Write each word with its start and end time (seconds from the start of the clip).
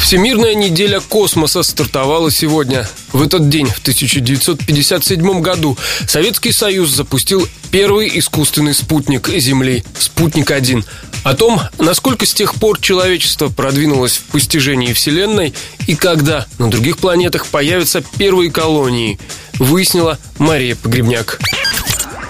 Всемирная 0.00 0.54
неделя 0.54 0.98
космоса 0.98 1.62
стартовала 1.62 2.30
сегодня. 2.30 2.88
В 3.12 3.22
этот 3.22 3.48
день, 3.48 3.66
в 3.66 3.78
1957 3.78 5.40
году, 5.40 5.76
Советский 6.08 6.52
Союз 6.52 6.90
запустил 6.90 7.46
первый 7.70 8.10
искусственный 8.18 8.74
спутник 8.74 9.28
Земли– 9.28 9.84
«Спутник-1». 9.98 10.84
О 11.22 11.34
том, 11.34 11.60
насколько 11.78 12.26
с 12.26 12.32
тех 12.32 12.54
пор 12.54 12.80
человечество 12.80 13.48
продвинулось 13.48 14.16
в 14.16 14.24
постижении 14.32 14.94
Вселенной 14.94 15.54
и 15.86 15.94
когда 15.94 16.46
на 16.58 16.70
других 16.70 16.98
планетах 16.98 17.46
появятся 17.46 18.02
первые 18.18 18.50
колонии, 18.50 19.20
выяснила 19.58 20.18
Мария 20.38 20.76
Погребняк. 20.76 21.38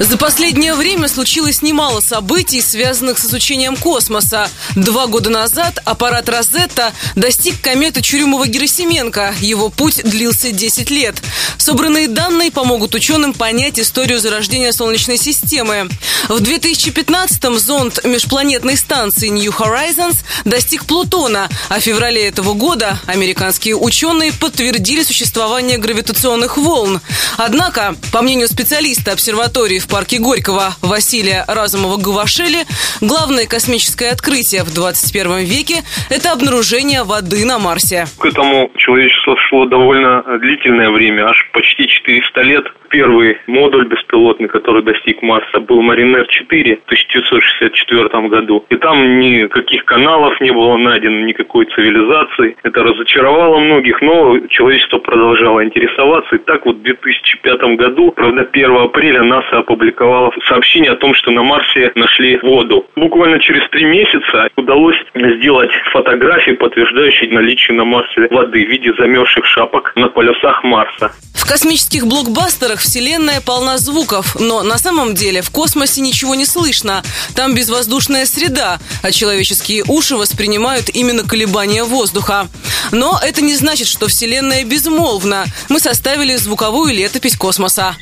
За 0.01 0.17
последнее 0.17 0.75
время 0.75 1.09
случилось 1.09 1.61
немало 1.61 2.01
событий, 2.01 2.63
связанных 2.63 3.19
с 3.19 3.27
изучением 3.27 3.77
космоса. 3.77 4.49
Два 4.75 5.07
года 5.07 5.29
назад 5.29 5.79
аппарат 5.85 6.27
«Розетта» 6.31 6.95
достиг 7.17 7.61
кометы 7.61 8.01
Чурюмова-Герасименко. 8.01 9.35
Его 9.43 9.69
путь 9.69 10.03
длился 10.03 10.53
10 10.53 10.89
лет. 10.89 11.17
Собранные 11.59 12.09
данные 12.09 12.51
помогут 12.51 12.95
ученым 12.95 13.35
понять 13.35 13.79
историю 13.79 14.21
зарождения 14.21 14.73
Солнечной 14.73 15.19
системы. 15.19 15.91
В 16.31 16.41
2015-м 16.41 17.59
зонд 17.59 18.03
межпланетной 18.03 18.79
станции 18.79 19.29
New 19.29 19.53
Horizons 19.53 20.17
достиг 20.47 20.87
Плутона, 20.87 21.51
а 21.69 21.79
в 21.79 21.83
феврале 21.83 22.27
этого 22.27 22.55
года 22.55 22.99
американские 23.05 23.77
ученые 23.77 24.33
подтвердили 24.33 25.03
существование 25.03 25.77
гравитационных 25.77 26.57
волн. 26.57 27.03
Однако, 27.37 27.97
по 28.13 28.23
мнению 28.23 28.49
специалиста 28.49 29.13
обсерватории 29.13 29.79
в 29.79 29.90
парке 29.91 30.19
Горького 30.19 30.75
Василия 30.81 31.45
Разумова-Гавашели, 31.49 32.65
главное 33.01 33.47
космическое 33.47 34.11
открытие 34.11 34.63
в 34.63 34.73
21 34.73 35.39
веке– 35.39 35.83
это 36.09 36.33
обнаружение 36.33 37.03
воды 37.03 37.45
на 37.45 37.59
Марсе. 37.59 38.07
К 38.19 38.25
этому 38.25 38.71
человечество 38.77 39.20
шло 39.49 39.67
довольно 39.67 40.23
длительное 40.39 40.91
время, 40.91 41.29
аж 41.29 41.51
почти 41.53 41.87
400 41.87 42.43
лет. 42.43 42.73
Первый 42.91 43.39
модуль 43.47 43.87
беспилотный, 43.87 44.49
который 44.49 44.83
достиг 44.83 45.23
Марса, 45.23 45.61
был 45.61 45.81
Маринер-4 45.81 46.81
в 46.81 46.85
1964 46.87 48.29
году. 48.29 48.65
И 48.69 48.77
там 48.77 49.21
никаких 49.21 49.85
каналов 49.85 50.41
не 50.41 50.51
было 50.51 50.77
найдено, 50.77 51.21
никакой 51.21 51.67
цивилизации. 51.67 52.57
Это 52.65 52.83
разочаровало 52.83 53.61
многих, 53.61 54.03
но 54.03 54.39
человечество 54.49 54.99
продолжало 54.99 55.65
интересоваться. 55.65 56.37
И 56.37 56.39
так 56.39 56.67
вот 56.67 56.77
в 56.77 56.83
2005 56.83 57.61
году, 57.77 58.13
правда, 58.13 58.49
1 58.53 58.77
апреля 58.77 59.23
НАСА 59.23 59.59
опубликовало 59.59 60.33
сообщение 60.49 60.93
о 60.93 60.97
том, 60.97 61.15
что 61.15 61.31
на 61.31 61.43
Марсе 61.43 61.93
нашли 61.95 62.39
воду. 62.43 62.87
Буквально 62.97 63.39
через 63.39 63.69
три 63.71 63.85
месяца 63.85 64.49
удалось 64.57 64.97
сделать 65.15 65.71
фотографии, 65.93 66.53
подтверждающие 66.53 67.31
наличие 67.31 67.77
на 67.77 67.85
Марсе 67.85 68.29
воды 68.31 68.65
в 68.65 68.69
виде 68.69 68.93
замерзших 69.11 69.45
шапок 69.47 69.93
на 69.97 70.09
полюсах 70.09 70.63
Марса. 70.63 71.13
В 71.35 71.47
космических 71.47 72.07
блокбастерах 72.07 72.81
Вселенная 72.81 73.41
полна 73.41 73.79
звуков, 73.79 74.37
но 74.39 74.63
на 74.63 74.79
самом 74.79 75.15
деле 75.15 75.43
в 75.43 75.51
космосе 75.51 76.01
ничего 76.01 76.35
не 76.35 76.45
слышно. 76.45 77.03
Там 77.35 77.55
безвоздушная 77.55 78.25
среда, 78.27 78.79
а 79.03 79.11
человеческие 79.11 79.85
уши 79.89 80.17
воспринимают 80.17 80.91
именно 80.91 81.25
колебания 81.25 81.83
воздуха. 81.83 82.49
Но 82.93 83.19
это 83.23 83.43
не 83.43 83.55
значит, 83.55 83.89
что 83.89 84.07
Вселенная 84.07 84.65
безмолвна. 84.65 85.47
Мы 85.69 85.81
составили 85.81 86.37
звуковую 86.37 86.95
летопись 86.95 87.37
космоса. 87.37 87.97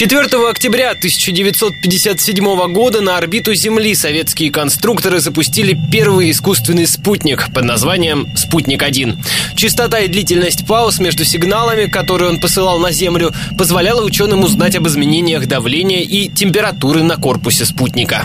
4 0.00 0.48
октября 0.48 0.92
1957 0.92 2.72
года 2.72 3.02
на 3.02 3.18
орбиту 3.18 3.52
Земли 3.52 3.94
советские 3.94 4.50
конструкторы 4.50 5.20
запустили 5.20 5.78
первый 5.92 6.30
искусственный 6.30 6.86
спутник 6.86 7.52
под 7.52 7.64
названием 7.64 8.26
«Спутник-1». 8.34 9.18
Частота 9.56 9.98
и 9.98 10.08
длительность 10.08 10.66
пауз 10.66 11.00
между 11.00 11.26
сигналами, 11.26 11.84
которые 11.84 12.30
он 12.30 12.40
посылал 12.40 12.78
на 12.78 12.92
Землю, 12.92 13.34
позволяла 13.58 14.02
ученым 14.02 14.42
узнать 14.42 14.74
об 14.74 14.88
изменениях 14.88 15.46
давления 15.46 16.00
и 16.00 16.28
температуры 16.28 17.02
на 17.02 17.18
корпусе 17.18 17.66
спутника. 17.66 18.24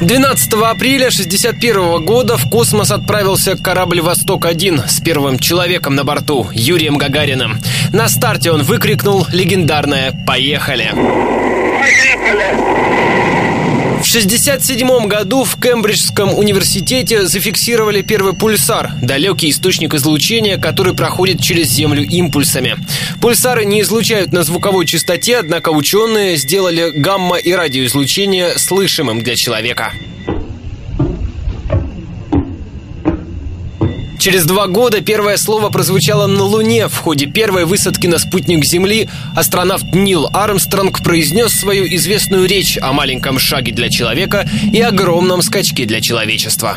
12 0.00 0.52
апреля 0.54 1.08
1961 1.08 2.04
года 2.04 2.36
в 2.36 2.48
космос 2.48 2.92
отправился 2.92 3.56
корабль 3.56 4.00
«Восток-1» 4.00 4.88
с 4.88 5.00
первым 5.00 5.40
человеком 5.40 5.96
на 5.96 6.04
борту, 6.04 6.46
Юрием 6.52 6.98
Гагариным. 6.98 7.58
На 7.92 8.08
старте 8.08 8.52
он 8.52 8.62
выкрикнул 8.62 9.26
легендарное 9.32 10.12
«Поехали!». 10.24 10.90
Поехали! 11.80 12.87
В 14.08 14.10
1967 14.10 15.06
году 15.06 15.44
в 15.44 15.60
Кембриджском 15.60 16.34
университете 16.34 17.26
зафиксировали 17.26 18.00
первый 18.00 18.32
пульсар– 18.32 18.92
далекий 19.02 19.50
источник 19.50 19.92
излучения, 19.92 20.56
который 20.56 20.94
проходит 20.94 21.42
через 21.42 21.68
Землю 21.68 22.02
импульсами. 22.02 22.78
Пульсары 23.20 23.66
не 23.66 23.82
излучают 23.82 24.32
на 24.32 24.44
звуковой 24.44 24.86
частоте, 24.86 25.36
однако 25.36 25.68
ученые 25.68 26.38
сделали 26.38 26.90
гамма- 26.90 27.36
и 27.36 27.52
радиоизлучение 27.52 28.58
слышимым 28.58 29.20
для 29.20 29.36
человека. 29.36 29.92
Через 34.28 34.44
два 34.44 34.66
года 34.66 35.00
первое 35.00 35.38
слово 35.38 35.70
прозвучало 35.70 36.26
на 36.26 36.44
Луне. 36.44 36.88
В 36.88 36.98
ходе 36.98 37.24
первой 37.24 37.64
высадки 37.64 38.06
на 38.06 38.18
спутник 38.18 38.62
Земли 38.62 39.08
астронавт 39.34 39.94
Нил 39.94 40.28
Армстронг 40.34 41.02
произнес 41.02 41.58
свою 41.58 41.86
известную 41.86 42.46
речь 42.46 42.78
о 42.82 42.92
маленьком 42.92 43.38
шаге 43.38 43.72
для 43.72 43.88
человека 43.88 44.46
и 44.70 44.82
огромном 44.82 45.40
скачке 45.40 45.86
для 45.86 46.02
человечества. 46.02 46.76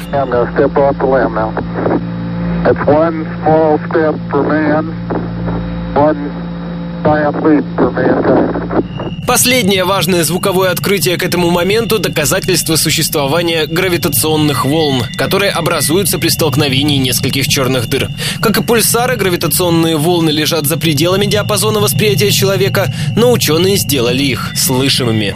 giant 7.03 7.43
leap 7.43 7.65
for 7.75 7.91
mankind. 7.91 8.90
Последнее 9.31 9.85
важное 9.85 10.25
звуковое 10.25 10.71
открытие 10.71 11.15
к 11.15 11.23
этому 11.23 11.51
моменту– 11.51 11.99
доказательство 11.99 12.75
существования 12.75 13.65
гравитационных 13.65 14.65
волн, 14.65 15.05
которые 15.15 15.51
образуются 15.51 16.19
при 16.19 16.27
столкновении 16.27 16.97
нескольких 16.97 17.47
черных 17.47 17.87
дыр. 17.87 18.09
Как 18.41 18.57
и 18.57 18.61
пульсары, 18.61 19.15
гравитационные 19.15 19.95
волны 19.95 20.31
лежат 20.31 20.65
за 20.65 20.75
пределами 20.75 21.27
диапазона 21.27 21.79
восприятия 21.79 22.29
человека, 22.29 22.93
но 23.15 23.31
ученые 23.31 23.77
сделали 23.77 24.21
их 24.21 24.51
слышимыми. 24.53 25.33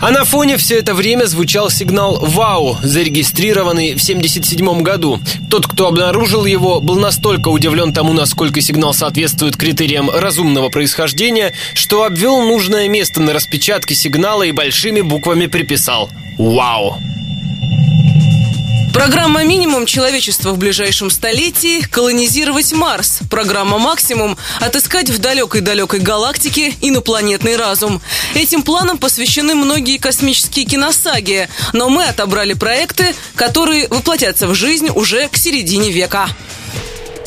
А 0.00 0.10
на 0.10 0.24
фоне 0.24 0.56
все 0.56 0.78
это 0.78 0.94
время 0.94 1.26
звучал 1.26 1.68
сигнал 1.68 2.18
«Вау», 2.22 2.78
зарегистрированный 2.82 3.90
в 3.90 4.02
1977 4.02 4.82
году. 4.82 5.20
Тот, 5.50 5.66
кто 5.66 5.88
обнаружил 5.88 6.46
его, 6.46 6.80
был 6.80 6.98
настолько 6.98 7.48
удивлен 7.48 7.92
тому, 7.92 8.14
насколько 8.14 8.62
сигнал 8.62 8.94
соответствует 8.94 9.58
критериям 9.58 10.08
разумного 10.08 10.70
происхождения, 10.70 11.52
что 11.74 12.04
обвел 12.04 12.40
нужное 12.40 12.88
место 12.88 13.20
на 13.20 13.34
распечатке 13.34 13.94
сигнала 13.94 14.42
и 14.44 14.52
большими 14.52 15.02
буквами 15.02 15.46
приписал 15.46 16.08
«Вау». 16.38 16.96
Программа 19.00 19.44
«Минимум» 19.44 19.86
человечества 19.86 20.50
в 20.50 20.58
ближайшем 20.58 21.08
столетии– 21.08 21.80
колонизировать 21.90 22.74
Марс. 22.74 23.20
Программа 23.30 23.78
«Максимум»– 23.78 24.36
отыскать 24.60 25.08
в 25.08 25.18
далекой-далекой 25.18 26.00
галактике 26.00 26.74
инопланетный 26.82 27.56
разум. 27.56 28.02
Этим 28.34 28.60
планам 28.60 28.98
посвящены 28.98 29.54
многие 29.54 29.96
космические 29.96 30.66
киносаги, 30.66 31.48
но 31.72 31.88
мы 31.88 32.04
отобрали 32.04 32.52
проекты, 32.52 33.14
которые 33.36 33.88
воплотятся 33.88 34.46
в 34.46 34.54
жизнь 34.54 34.90
уже 34.94 35.28
к 35.28 35.36
середине 35.38 35.90
века. 35.90 36.28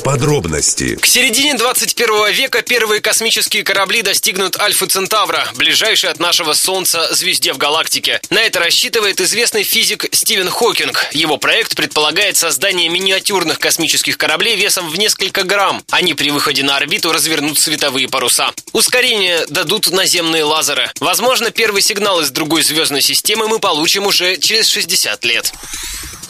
Подробности. 0.04 0.96
К 0.96 1.06
середине 1.06 1.54
21 1.54 2.34
века 2.34 2.62
первые 2.62 3.00
космические 3.00 3.64
корабли 3.64 4.02
достигнут 4.02 4.60
Альфа 4.60 4.86
Центавра, 4.86 5.48
ближайшей 5.56 6.10
от 6.10 6.20
нашего 6.20 6.54
Солнца 6.54 7.14
звезде 7.14 7.54
в 7.54 7.58
галактике. 7.58 8.20
На 8.30 8.42
это 8.42 8.60
рассчитывает 8.60 9.22
известный 9.22 9.64
физик 9.64 10.08
Стивен 10.12 10.50
Хокинг. 10.50 11.08
Его 11.14 11.38
проект 11.38 11.78
предполагает 11.78 12.36
создание 12.36 12.90
миниатюрных 12.90 13.60
космических 13.60 14.18
кораблей 14.18 14.58
весом 14.58 14.90
в 14.90 14.98
несколько 14.98 15.44
грамм. 15.44 15.82
Они 15.90 16.14
при 16.14 16.32
выходе 16.32 16.64
на 16.64 16.76
орбиту 16.76 17.14
развернут 17.14 17.58
световые 17.58 18.10
паруса. 18.10 18.52
Ускорение 18.74 19.46
дадут 19.48 19.90
наземные 19.90 20.44
лазеры. 20.44 20.92
Возможно, 21.00 21.50
первый 21.50 21.82
сигнал 21.82 22.20
из 22.20 22.30
другой 22.30 22.64
звездной 22.64 23.02
системы 23.02 23.48
мы 23.48 23.60
получим 23.60 24.06
уже 24.06 24.36
через 24.38 24.68
60 24.68 25.24
лет. 25.24 25.54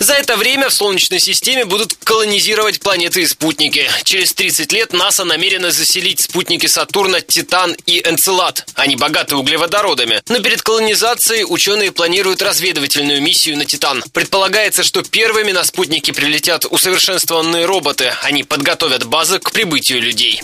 За 0.04 0.16
это 0.16 0.36
время 0.36 0.68
в 0.68 0.74
Солнечной 0.74 1.22
системе 1.22 1.64
будут 1.64 1.94
колонизировать 1.94 2.82
планеты 2.82 3.22
и 3.22 3.26
спутники. 3.26 3.90
Через 4.04 4.34
30 4.34 4.70
лет 4.74 4.92
НАСА 4.92 5.24
намерена 5.24 5.72
заселить 5.72 6.20
спутники 6.20 6.68
Сатурна, 6.68 7.22
Титан 7.22 7.74
и 7.86 8.02
Энцелад. 8.06 8.68
Они 8.76 8.98
богаты 8.98 9.38
углеводородами. 9.38 10.22
Но 10.28 10.40
перед 10.42 10.62
колонизацией 10.62 11.46
ученые 11.48 11.94
планируют 11.94 12.42
разведывательную 12.42 13.22
миссию 13.22 13.58
на 13.58 13.64
Титан. 13.64 14.04
Предполагается, 14.12 14.84
что 14.84 15.04
первыми 15.04 15.54
на 15.54 15.64
спутники 15.64 16.12
прилетят 16.12 16.66
усовершенствованные 16.66 17.64
роботы. 17.64 18.14
Они 18.24 18.44
подготовят 18.44 19.06
базы 19.06 19.40
к 19.40 19.54
прибытию 19.54 20.02
людей. 20.02 20.42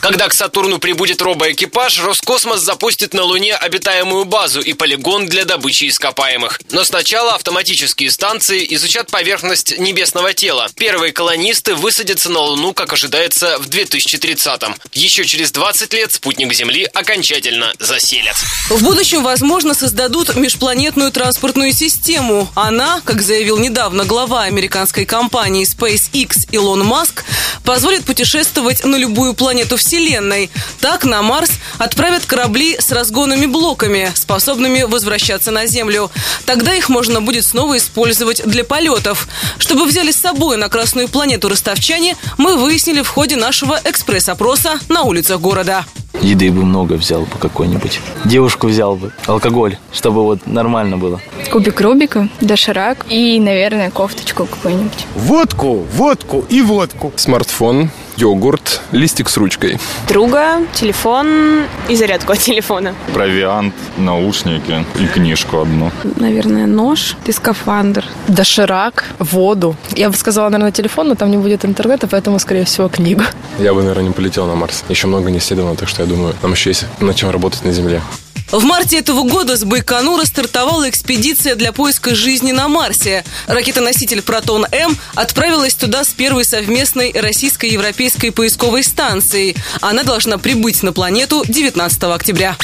Когда 0.00 0.28
к 0.28 0.34
Сатурну 0.34 0.78
прибудет 0.78 1.22
робоэкипаж, 1.22 2.00
Роскосмос 2.00 2.60
запустит 2.60 3.14
на 3.14 3.22
Луне 3.22 3.54
обитаемую 3.54 4.24
базу 4.24 4.60
и 4.60 4.72
полигон 4.72 5.26
для 5.26 5.44
добычи 5.44 5.88
ископаемых. 5.88 6.60
Но 6.70 6.84
сначала 6.84 7.34
автоматические 7.34 8.10
станции 8.10 8.66
изучат 8.74 9.10
поверхность 9.10 9.78
небесного 9.78 10.32
тела. 10.34 10.68
Первые 10.76 11.12
колонисты 11.12 11.74
высадятся 11.74 12.30
на 12.30 12.40
Луну, 12.40 12.72
как 12.72 12.92
ожидается, 12.92 13.58
в 13.58 13.68
2030-м. 13.68 14.76
Еще 14.92 15.24
через 15.24 15.50
20 15.50 15.92
лет 15.94 16.12
спутник 16.12 16.52
Земли 16.52 16.84
окончательно 16.84 17.72
заселят. 17.78 18.36
В 18.68 18.82
будущем, 18.82 19.22
возможно, 19.22 19.74
создадут 19.74 20.36
межпланетную 20.36 21.10
транспортную 21.10 21.72
систему. 21.72 22.48
Она, 22.54 23.00
как 23.04 23.22
заявил 23.22 23.58
недавно 23.58 24.04
глава 24.04 24.42
американской 24.42 25.04
компании 25.04 25.66
SpaceX 25.66 26.48
Илон 26.52 26.84
Маск, 26.84 27.24
позволит 27.64 28.04
путешествовать 28.04 28.84
на 28.84 28.96
любую 28.96 29.34
планету 29.34 29.76
Вселенной 29.76 29.85
Вселенной. 29.86 30.50
Так 30.80 31.04
на 31.04 31.22
Марс 31.22 31.52
отправят 31.78 32.26
корабли 32.26 32.76
с 32.76 32.90
разгонными 32.90 33.46
блоками, 33.46 34.10
способными 34.14 34.82
возвращаться 34.82 35.52
на 35.52 35.66
Землю. 35.66 36.10
Тогда 36.44 36.74
их 36.74 36.88
можно 36.88 37.20
будет 37.20 37.46
снова 37.46 37.76
использовать 37.76 38.42
для 38.44 38.64
полетов. 38.64 39.28
Чтобы 39.58 39.84
взяли 39.84 40.10
с 40.10 40.16
собой 40.16 40.56
на 40.56 40.68
Красную 40.68 41.08
планету 41.08 41.48
ростовчане, 41.48 42.16
мы 42.36 42.56
выяснили 42.56 43.02
в 43.02 43.08
ходе 43.08 43.36
нашего 43.36 43.80
экспресс-опроса 43.84 44.80
на 44.88 45.02
улицах 45.02 45.40
города. 45.40 45.84
Еды 46.20 46.50
бы 46.50 46.64
много 46.64 46.94
взял 46.94 47.20
бы 47.20 47.38
какой-нибудь. 47.38 48.00
Девушку 48.24 48.66
взял 48.66 48.96
бы. 48.96 49.12
Алкоголь, 49.26 49.76
чтобы 49.92 50.24
вот 50.24 50.46
нормально 50.46 50.96
было. 50.96 51.20
Кубик 51.52 51.80
Рубика, 51.80 52.28
доширак 52.40 53.06
и, 53.08 53.38
наверное, 53.38 53.90
кофточку 53.90 54.46
какую-нибудь. 54.46 55.06
Водку, 55.14 55.86
водку 55.92 56.44
и 56.48 56.62
водку. 56.62 57.12
Смартфон, 57.14 57.90
йогурт, 58.16 58.80
листик 58.92 59.28
с 59.28 59.36
ручкой. 59.36 59.78
Друга, 60.08 60.62
телефон 60.72 61.64
и 61.88 61.96
зарядку 61.96 62.32
от 62.32 62.38
телефона. 62.38 62.94
Провиант, 63.12 63.74
наушники 63.96 64.84
и 64.98 65.06
книжку 65.06 65.60
одну. 65.60 65.90
Наверное, 66.16 66.66
нож 66.66 67.16
и 67.26 67.32
скафандр. 67.32 68.04
Доширак, 68.28 69.04
воду. 69.18 69.76
Я 69.94 70.10
бы 70.10 70.16
сказала, 70.16 70.48
наверное, 70.48 70.72
телефон, 70.72 71.08
но 71.08 71.14
там 71.14 71.30
не 71.30 71.36
будет 71.36 71.64
интернета, 71.64 72.06
поэтому, 72.06 72.38
скорее 72.38 72.64
всего, 72.64 72.88
книгу. 72.88 73.22
Я 73.58 73.74
бы, 73.74 73.82
наверное, 73.82 74.04
не 74.08 74.12
полетел 74.12 74.46
на 74.46 74.54
Марс. 74.54 74.84
Еще 74.88 75.06
много 75.06 75.30
не 75.30 75.38
исследовано, 75.38 75.76
так 75.76 75.88
что 75.88 76.02
я 76.02 76.08
думаю, 76.08 76.34
нам 76.42 76.52
еще 76.52 76.70
есть 76.70 76.86
над 77.00 77.16
чем 77.16 77.30
работать 77.30 77.64
на 77.64 77.72
Земле. 77.72 78.00
В 78.50 78.62
марте 78.62 78.98
этого 78.98 79.22
года 79.22 79.56
с 79.56 79.64
Байконура 79.64 80.24
стартовала 80.24 80.88
экспедиция 80.88 81.56
для 81.56 81.72
поиска 81.72 82.14
жизни 82.14 82.52
на 82.52 82.68
Марсе. 82.68 83.24
Ракетоноситель 83.48 84.22
«Протон-М» 84.22 84.96
отправилась 85.14 85.74
туда 85.74 86.04
с 86.04 86.08
первой 86.08 86.44
совместной 86.44 87.12
российско-европейской 87.12 88.30
поисковой 88.30 88.84
станцией. 88.84 89.56
Она 89.80 90.04
должна 90.04 90.38
прибыть 90.38 90.84
на 90.84 90.92
планету 90.92 91.42
19 91.46 92.04
октября. 92.04 92.56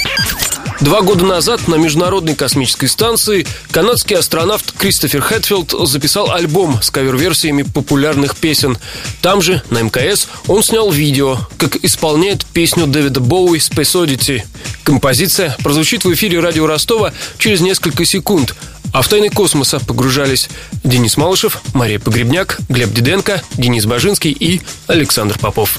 Два 0.83 1.01
года 1.03 1.25
назад 1.25 1.69
на 1.69 1.77
Международной 1.77 2.35
космической 2.35 2.89
станции 2.89 3.47
канадский 3.71 4.17
астронавт 4.17 4.73
Кристофер 4.77 5.21
Хэтфилд 5.21 5.73
записал 5.87 6.33
альбом 6.33 6.83
с 6.83 6.91
кавер-версиями 6.91 7.63
популярных 7.63 8.37
песен. 8.37 8.77
Там 9.21 9.41
же, 9.43 9.63
на 9.71 9.81
МКС, 9.81 10.27
он 10.49 10.65
снял 10.65 10.91
видео, 10.91 11.39
как 11.57 11.77
исполняет 11.85 12.45
песню 12.47 12.89
Дэвида 12.89 13.21
Боуи 13.21 13.59
«Space 13.59 13.95
Oddity». 13.95 14.43
Композиция 14.83 15.57
прозвучит 15.63 16.05
в 16.05 16.13
эфире 16.15 16.41
радио 16.41 16.67
Ростова 16.67 17.13
через 17.39 17.61
несколько 17.61 18.05
секунд. 18.05 18.57
А 18.93 19.03
в 19.03 19.09
тайны 19.09 19.31
космоса 19.31 19.79
погружались 19.79 20.49
Денис 20.83 21.17
Малышев, 21.17 21.63
Мария 21.75 22.01
Погребняк, 22.01 22.59
Глеб 22.69 22.93
Диденко, 22.93 23.41
Денис 23.55 23.87
Бажинский 23.87 24.33
и 24.33 24.61
Александр 24.89 25.39
Попов. 25.39 25.79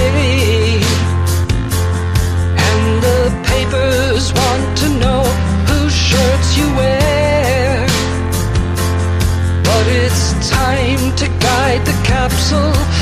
inside 11.71 11.85
the 11.85 12.03
capsule. 12.03 13.00